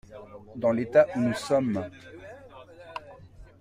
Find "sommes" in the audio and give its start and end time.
1.35-1.87